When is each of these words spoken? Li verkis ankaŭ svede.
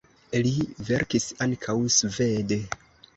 Li 0.45 0.53
verkis 0.87 1.27
ankaŭ 1.47 1.75
svede. 1.97 2.59